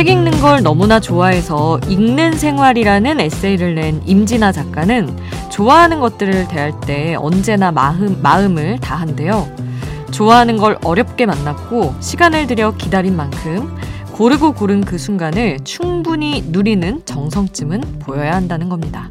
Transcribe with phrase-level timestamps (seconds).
[0.00, 5.14] 책 읽는 걸 너무나 좋아해서 읽는 생활이라는 에세이를 낸 임진아 작가는
[5.50, 9.46] 좋아하는 것들을 대할 때 언제나 마음, 마음을 다한대요.
[10.10, 13.76] 좋아하는 걸 어렵게 만났고 시간을 들여 기다린 만큼
[14.12, 19.10] 고르고 고른 그 순간을 충분히 누리는 정성쯤은 보여야 한다는 겁니다.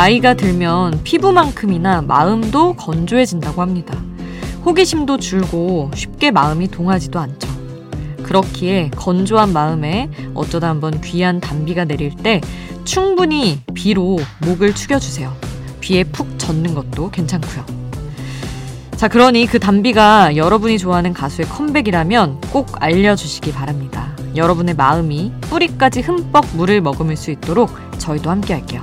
[0.00, 4.02] 나이가 들면 피부만큼이나 마음도 건조해진다고 합니다.
[4.64, 7.46] 호기심도 줄고 쉽게 마음이 동하지도 않죠.
[8.22, 12.40] 그렇기에 건조한 마음에 어쩌다 한번 귀한 단비가 내릴 때
[12.84, 15.36] 충분히 비로 목을 축여주세요.
[15.80, 17.66] 비에 푹 젖는 것도 괜찮고요.
[18.96, 24.16] 자, 그러니 그 단비가 여러분이 좋아하는 가수의 컴백이라면 꼭 알려주시기 바랍니다.
[24.34, 28.82] 여러분의 마음이 뿌리까지 흠뻑 물을 머금을 수 있도록 저희도 함께 할게요.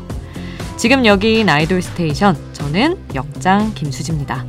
[0.78, 4.46] 지금 여긴 아이돌 스테이션, 저는 역장 김수지입니다.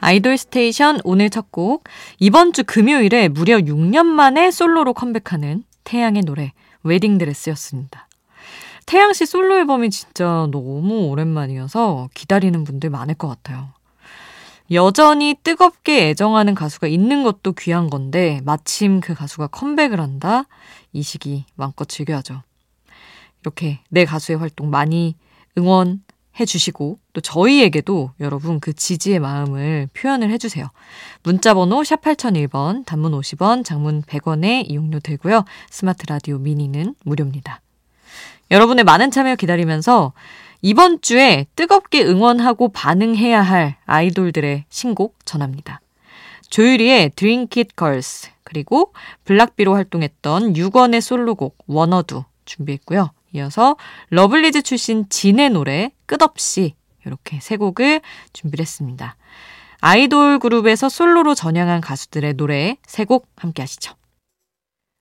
[0.00, 1.84] 아이돌 스테이션 오늘 첫 곡,
[2.18, 8.08] 이번 주 금요일에 무려 6년 만에 솔로로 컴백하는 태양의 노래, 웨딩드레스였습니다.
[8.86, 13.75] 태양 씨 솔로 앨범이 진짜 너무 오랜만이어서 기다리는 분들 많을 것 같아요.
[14.72, 20.44] 여전히 뜨겁게 애정하는 가수가 있는 것도 귀한 건데, 마침 그 가수가 컴백을 한다?
[20.92, 22.42] 이 시기 마음껏 즐겨야죠.
[23.42, 25.14] 이렇게 내 가수의 활동 많이
[25.56, 26.02] 응원,
[26.38, 30.70] 해주시고 또 저희에게도 여러분 그 지지의 마음을 표현을 해주세요.
[31.22, 35.44] 문자번호 샵 8001번, 단문 50원, 장문 100원에 이용료 들고요.
[35.70, 37.60] 스마트 라디오 미니는 무료입니다.
[38.50, 40.12] 여러분의 많은 참여 기다리면서
[40.66, 45.80] 이번 주에 뜨겁게 응원하고 반응해야 할 아이돌들의 신곡 전합니다.
[46.50, 48.92] 조유리의 Drink It Girls 그리고
[49.26, 53.12] 블락비로 활동했던 유권의 솔로곡 Wanna Do 준비했고요.
[53.36, 53.76] 이어서
[54.10, 58.00] 러블리즈 출신 진의 노래 끝없이 이렇게 세 곡을
[58.32, 59.14] 준비를 했습니다.
[59.80, 63.94] 아이돌 그룹에서 솔로로 전향한 가수들의 노래 세 곡 함께 하시죠.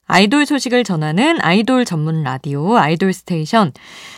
[0.08, 3.74] 아이돌 소식을 전하는 아이돌 전문 라디오 아이돌 스테이션.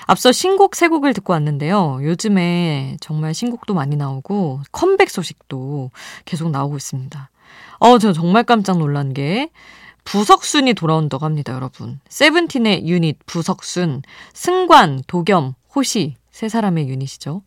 [0.06, 2.00] 앞서 신곡 세 곡을 듣고 왔는데요.
[2.02, 5.92] 요즘에 정말 신곡도 많이 나오고 컴백 소식도
[6.26, 7.30] 계속 나오고 있습니다.
[7.80, 9.50] 어, 저 정말 깜짝 놀란 게
[10.04, 12.00] 부석순이 돌아온다고 합니다, 여러분.
[12.08, 14.02] 세븐틴의 유닛 부석순,
[14.34, 17.44] 승관, 도겸, 호시 세 사람의 유닛이죠.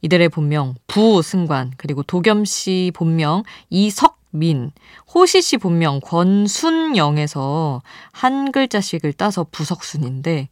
[0.00, 4.72] 이들의 본명 부승관 그리고 도겸 씨 본명 이석 민,
[5.14, 7.82] 호시 씨 본명 권순영에서
[8.12, 10.48] 한 글자씩을 따서 부석순인데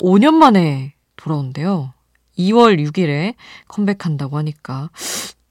[0.00, 1.92] 5년 만에 돌아온대요.
[2.38, 3.34] 2월 6일에
[3.68, 4.90] 컴백한다고 하니까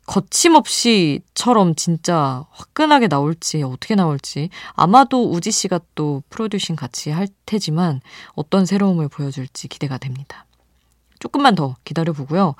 [0.08, 8.02] 거침없이처럼 진짜 화끈하게 나올지 어떻게 나올지 아마도 우지 씨가 또 프로듀싱 같이 할 테지만
[8.34, 10.46] 어떤 새로움을 보여줄지 기대가 됩니다.
[11.20, 12.56] 조금만 더 기다려 보고요.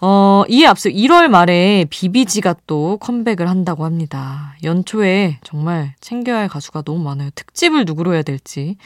[0.00, 4.56] 어, 이에 앞서 1월 말에 비비지가 또 컴백을 한다고 합니다.
[4.62, 7.30] 연초에 정말 챙겨야 할 가수가 너무 많아요.
[7.34, 8.76] 특집을 누구로 해야 될지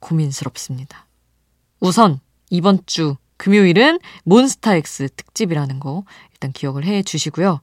[0.00, 1.06] 고민스럽습니다.
[1.78, 2.18] 우선
[2.50, 7.60] 이번 주 금요일은 몬스타엑스 특집이라는 거 일단 기억을 해 주시고요.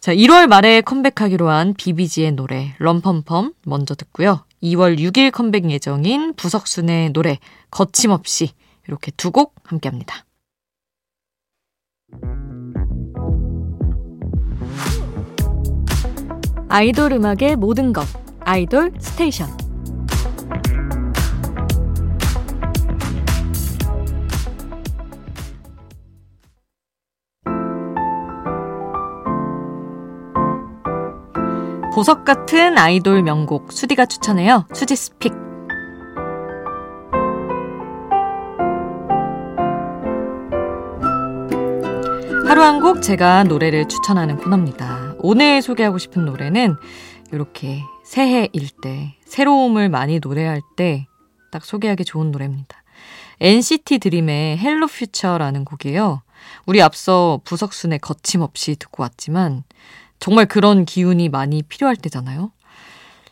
[0.00, 4.44] 자, 1월 말에 컴백하기로 한 비비지의 노래 럼펌펌 먼저 듣고요.
[4.62, 7.38] 2월 6일 컴백 예정인 부석순의 노래
[7.70, 8.50] 거침없이
[8.88, 10.24] 이렇게 두 곡 함께 합니다.
[16.68, 18.06] 아이돌 음악의 모든 것
[18.40, 19.48] 아이돌 스테이션
[31.94, 34.66] 보석 같은 아이돌 명곡 수디가 추천해요.
[34.72, 35.32] 수지 스픽.
[42.46, 45.07] 하루 한 곡 제가 노래를 추천하는 코너입니다.
[45.20, 46.76] 오늘 소개하고 싶은 노래는
[47.32, 51.06] 이렇게 새해일 때, 새로움을 많이 노래할 때
[51.50, 52.82] 딱 소개하기 좋은 노래입니다.
[53.40, 56.20] NCT 드림의 Hello Future라는 곡이에요.
[56.66, 59.64] 우리 앞서 부석순의 거침없이 듣고 왔지만
[60.18, 62.52] 정말 그런 기운이 많이 필요할 때잖아요.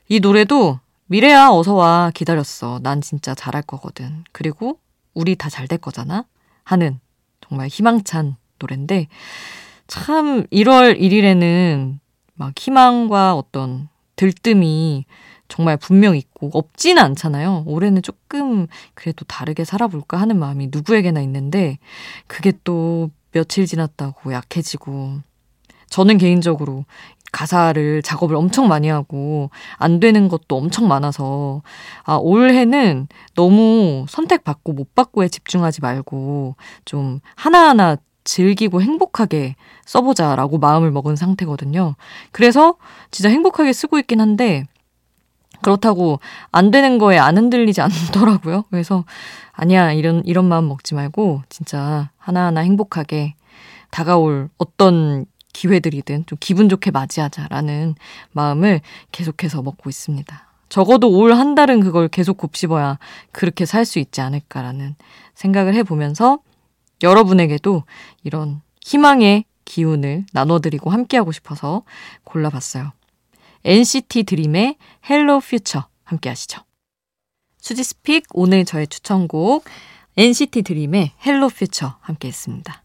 [0.08, 2.80] 이 노래도 미래야 어서 와 기다렸어.
[2.82, 4.24] 난 진짜 잘할 거거든.
[4.32, 4.78] 그리고
[5.12, 6.24] 우리 다 잘 될 거잖아.
[6.64, 7.00] 하는
[7.46, 9.08] 정말 희망찬 노래인데
[9.86, 11.98] 참 1월 1일에는
[12.34, 15.04] 막 희망과 어떤 들뜸이
[15.48, 17.64] 정말 분명 있고 없지는 않잖아요.
[17.66, 21.78] 올해는 조금 그래도 다르게 살아볼까 하는 마음이 누구에게나 있는데
[22.26, 25.20] 그게 또 며칠 지났다고 약해지고
[25.88, 26.84] 저는 개인적으로
[27.32, 31.62] 가사를 작업을 엄청 많이 하고 안 되는 것도 엄청 많아서
[32.04, 39.56] 아 올해는 너무 선택받고 못 받고에 집중하지 말고 좀 하나하나 즐기고 행복하게
[39.86, 41.94] 써보자라고 마음을 먹은 상태거든요.
[42.32, 42.76] 그래서
[43.10, 44.64] 진짜 행복하게 쓰고 있긴 한데
[45.62, 46.20] 그렇다고
[46.52, 48.64] 안 되는 거에 안 흔들리지 않더라고요.
[48.70, 49.04] 그래서
[49.52, 53.34] 아니야 이런 이런 마음 먹지 말고 진짜 하나하나 행복하게
[53.90, 55.24] 다가올 어떤
[55.54, 57.94] 기회들이든 좀 기분 좋게 맞이하자라는
[58.32, 58.82] 마음을
[59.12, 60.46] 계속해서 먹고 있습니다.
[60.68, 62.98] 적어도 올 한 달은 그걸 계속 곱씹어야
[63.32, 64.96] 그렇게 살 수 있지 않을까라는
[65.34, 66.40] 생각을 해보면서
[67.02, 67.84] 여러분에게도
[68.24, 71.82] 이런 희망의 기운을 나눠드리고 함께하고 싶어서
[72.24, 72.92] 골라봤어요.
[73.64, 74.76] NCT 드림의
[75.10, 76.62] Hello Future 함께 하시죠.
[77.58, 79.64] 수지's pick 오늘 저의 추천곡
[80.16, 82.82] NCT 드림의 Hello Future 함께 했습니다.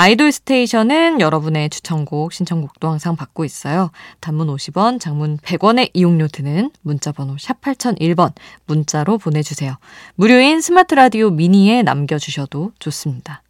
[0.00, 3.90] 아이돌 스테이션은 여러분의 추천곡, 신청곡도 항상 받고 있어요.
[4.20, 8.32] 단문 50원, 장문 100원의 이용료 드는 문자번호 샵 8001번
[8.64, 9.76] 문자로 보내주세요.
[10.14, 13.42] 무료인 스마트 라디오 미니에 남겨주셔도 좋습니다.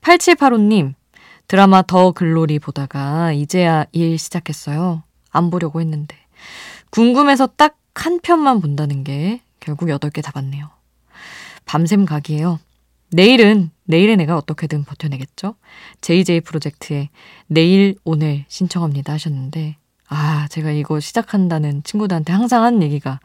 [0.00, 0.94] 8785님,
[1.48, 5.02] 드라마 더 글로리 보다가 이제야 일 시작했어요.
[5.30, 6.16] 안 보려고 했는데.
[6.90, 10.70] 궁금해서 딱 한 편만 본다는 게 결국 8개 다 봤네요.
[11.66, 12.58] 밤샘 각이에요.
[13.10, 15.54] 내일은 내일의 내가 어떻게든 버텨내겠죠.
[16.00, 17.08] JJ 프로젝트에
[17.46, 19.76] 내일 오늘 신청합니다 하셨는데
[20.08, 23.18] 아, 제가 이거 시작한다는 친구들한테 항상 하는 얘기가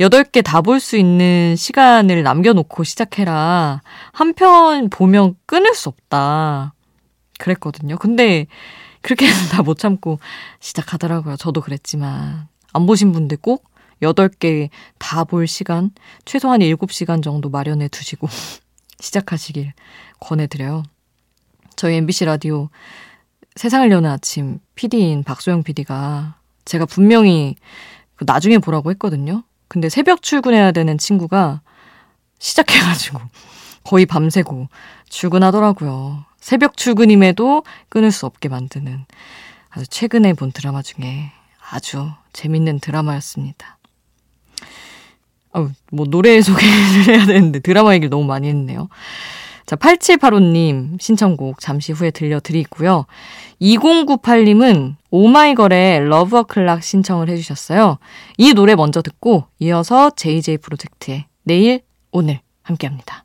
[0.00, 3.80] 8개 다 볼 수 있는 시간을 남겨놓고 시작해라.
[4.12, 6.74] 한 편 보면 끊을 수 없다.
[7.38, 7.96] 그랬거든요.
[7.96, 8.46] 근데
[9.00, 10.18] 그렇게 해서 다못 참고
[10.60, 11.36] 시작하더라고요.
[11.36, 12.48] 저도 그랬지만.
[12.72, 13.70] 안 보신 분들 꼭
[14.02, 15.90] 8개 다 볼 시간,
[16.26, 18.28] 최소한 7시간 정도 마련해 두시고
[19.00, 19.72] 시작하시길
[20.20, 20.82] 권해드려요.
[21.76, 22.68] 저희 MBC 라디오
[23.56, 27.56] 세상을 여는 아침 PD인 박소영 PD가 제가 분명히
[28.16, 29.42] 그 나중에 보라고 했거든요.
[29.68, 31.62] 근데 새벽 출근해야 되는 친구가
[32.38, 33.20] 시작해가지고
[33.84, 34.68] 거의 밤새고
[35.08, 36.24] 출근하더라고요.
[36.38, 39.04] 새벽 출근임에도 끊을 수 없게 만드는
[39.70, 41.32] 아주 최근에 본 드라마 중에
[41.70, 43.78] 아주 재밌는 드라마였습니다.
[45.52, 48.88] 어, 뭐 노래 소개를 해야 되는데 드라마 얘기를 너무 많이 했네요.
[49.66, 53.06] 자, 8785님 신청곡 잠시 후에 들려드리고요.
[53.62, 57.98] 2098님은 오마이걸의 러브어 클락 신청을 해주셨어요.
[58.36, 63.24] 이 노래 먼저 듣고 이어서 JJ 프로젝트의 내일, 오늘 함께 합니다.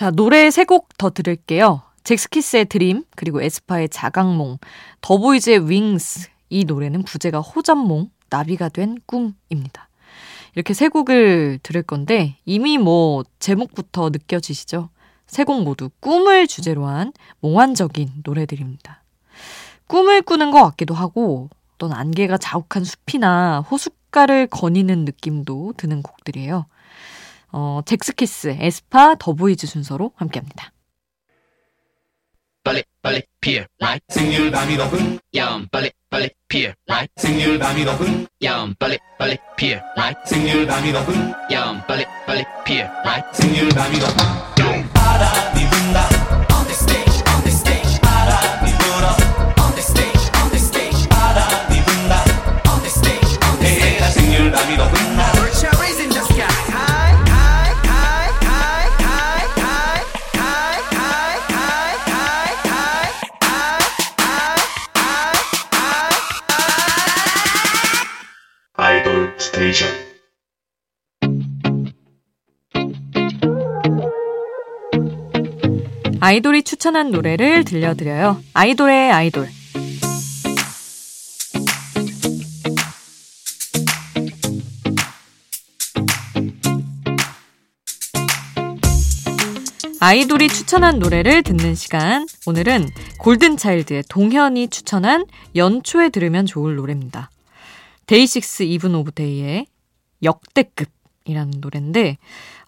[0.00, 1.82] 자, 노래 세 곡 더 들을게요.
[2.04, 4.56] 잭스키스의 드림, 그리고 에스파의 자각몽,
[5.02, 6.30] 더보이즈의 윙스.
[6.48, 9.90] 이 노래는 부제가 호전몽, 나비가 된 꿈입니다.
[10.54, 14.88] 이렇게 세 곡을 들을 건데 이미 뭐 제목부터 느껴지시죠?
[15.26, 19.02] 세 곡 모두 꿈을 주제로 한 몽환적인 노래들입니다.
[19.86, 26.64] 꿈을 꾸는 것 같기도 하고 어떤 안개가 자욱한 숲이나 호숫가를 거니는 느낌도 드는 곡들이에요.
[27.52, 30.72] 어, 잭스키스, 에스파, 더보이즈 순서로 함께합니다.
[32.62, 38.26] 빨리 빨리 피어 라이 생률 밤이 높은 야음 빨리 빨리 피어 라이 생률 밤이 높은
[38.42, 43.98] 야음 빨리 빨리 피어 라이 생률 밤이 높은 야음 빨리 빨리 피어 라이 생률 밤이
[43.98, 44.49] 높은
[76.22, 78.42] 아이돌이 추천한 노래를 들려드려요.
[78.52, 79.48] 아이돌의 아이돌.
[90.02, 92.26] 아이돌이 추천한 노래를 듣는 시간.
[92.44, 95.24] 오늘은 골든차일드의 동현이 추천한
[95.56, 97.30] 연초에 들으면 좋을 노래입니다.
[98.04, 99.66] 데이식스 이븐 오브 데이의
[100.22, 100.99] 역대급
[101.30, 102.18] 이라는 노래인데,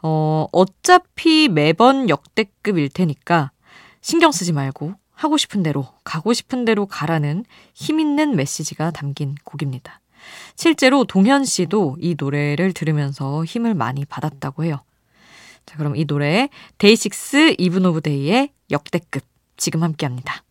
[0.03, 3.51] 어, 어차피 매번 역대급일 테니까
[4.01, 10.01] 신경 쓰지 말고 하고 싶은 대로, 가고 싶은 대로 가라는 힘있는 메시지가 담긴 곡입니다.
[10.57, 14.81] 실제로 동현 씨도 이 노래를 들으면서 힘을 많이 받았다고 해요.
[15.67, 19.23] 자, 그럼 이 노래 데이식스 이븐 오브 데이의 역대급
[19.57, 20.45] 지금 함께 합니다.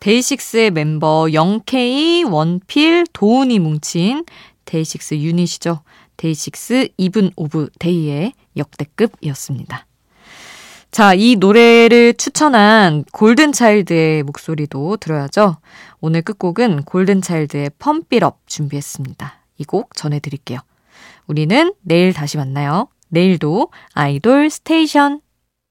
[0.00, 4.24] 데이식스의 멤버 영케이, 원필, 도운이 뭉친
[4.64, 5.82] 데이식스 유닛이죠.
[6.16, 9.86] 데이식스 이븐 오브 데이의 역대급이었습니다.
[10.90, 15.56] 자, 이 노래를 추천한 골든차일드의 목소리도 들어야죠.
[16.02, 19.40] 오늘 끝곡은 골든차일드의 Pump It Up 준비했습니다.
[19.56, 20.58] 이 곡 전해드릴게요.
[21.26, 22.88] 우리는 내일 다시 만나요.
[23.08, 25.21] 내일도 아이돌 스테이션